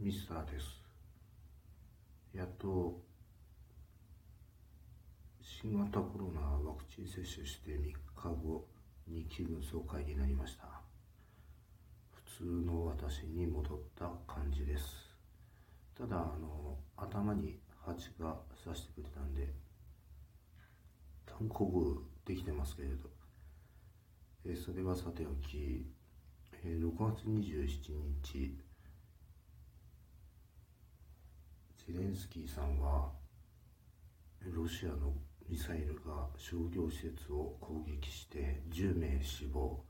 [0.00, 0.80] ミスターです。
[2.32, 3.00] やっと
[5.42, 8.64] 新型コロナワクチン接種して3日後
[9.08, 10.82] に気分爽快になりました。
[12.12, 14.84] 普通の私に戻った感じです。
[15.96, 19.52] ただあの頭に蜂が刺してくれたんで
[21.26, 23.10] 単行部できてますけれど、
[24.46, 25.84] えそれはさておき、
[26.62, 28.67] え6月27日
[31.90, 33.08] ゼレンスキーさんは
[34.44, 35.14] ロシアの
[35.48, 39.82] ミサイルが商業施設を攻撃して10名死亡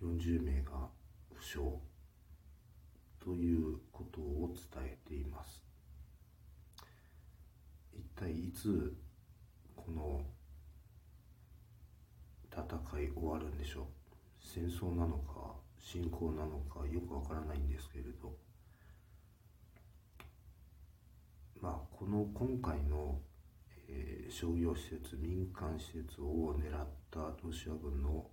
[0.00, 0.86] 40名が
[1.34, 1.58] 負傷
[3.18, 5.64] ということを伝えています。
[7.92, 8.96] 一体いつ
[9.74, 10.20] この
[12.52, 12.62] 戦
[13.00, 13.84] い終わるんでしょう。
[14.40, 18.32] 戦争なのか侵攻なのかよくわからないんですけれど。
[21.60, 23.20] まあこの今回の
[23.88, 28.26] えー、商業施設民間施設を狙ったロシア軍の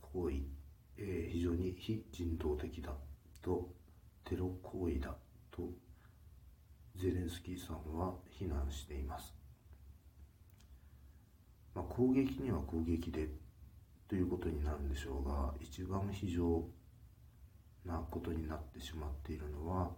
[0.00, 0.36] 行為、
[0.98, 2.92] えー、非常に非人道的だ
[3.42, 3.70] と
[4.24, 5.14] テロ行為だ
[5.50, 5.70] と
[6.96, 9.34] ゼレンスキーさんは非難しています、
[11.74, 13.28] まあ、攻撃には攻撃で
[14.08, 16.62] ということになるんでしょうが一番非常
[17.84, 19.90] なことになってしまっているのは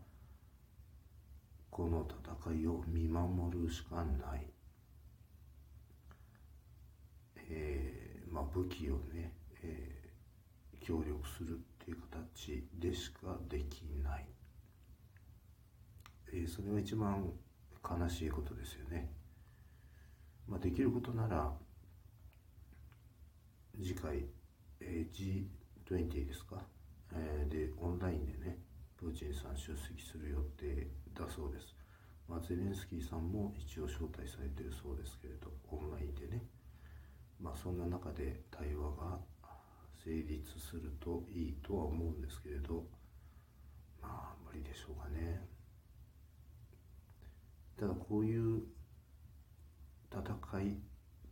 [1.76, 2.06] この
[2.48, 4.46] 戦いを見守るしかない、
[7.50, 14.24] えーまあ、武器をね、えー、協力するっていう形でしかできない、
[16.32, 17.30] えー、それは一番
[17.84, 19.10] 悲しいことですよね、
[20.48, 21.52] まあ、できることなら
[23.78, 24.24] 次回、
[24.80, 25.46] えー、
[25.86, 26.56] G20 ですか、
[27.12, 28.65] えー、でオンラインでね
[28.98, 31.74] プーチンさん出席する予定だそうです。
[32.28, 36.42] まあ、ゼレンスキーさんも一応招待されてるそうですけれど、オンラインでね。
[37.40, 39.18] まあ、そんな中で対話が
[40.02, 42.84] 成立するといいとは思うんですけれど、
[44.00, 45.46] まあ、無理でしょうかね。
[47.78, 48.62] ただ、こういう
[50.10, 50.78] 戦い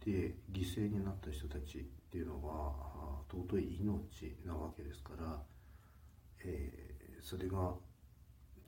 [0.05, 5.43] で犠牲になった人たちっていうのは尊い命なわけですから、
[6.45, 7.75] えー、それが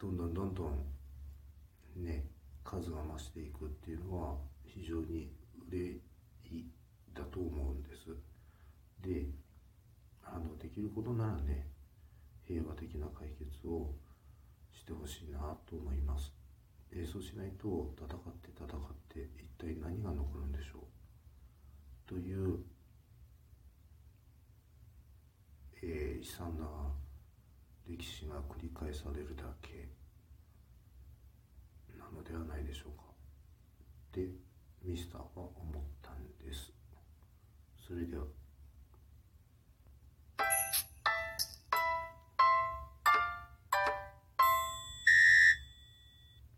[0.01, 2.27] どんどんどんどんね
[2.65, 5.31] 数が増していくっていうのは非常に
[5.71, 6.01] 憂
[6.45, 6.65] い
[7.15, 8.17] だと思うんです。
[9.01, 9.27] で
[10.25, 11.69] あのできることならね
[12.45, 13.95] 平和的な解決を
[14.73, 16.33] してほしいなと思います。
[16.91, 18.69] でそうしないと戦って戦っ
[19.09, 20.79] て一体何が残るんでしょ
[22.07, 22.09] う？
[22.09, 22.59] という、
[25.83, 26.67] えー、悲惨な
[27.99, 29.89] 歴史が繰り返されるだけ
[31.99, 33.05] なのではないでしょうか。
[34.13, 34.29] で
[34.85, 36.73] ミスターは思ったんです。
[37.87, 38.25] それでは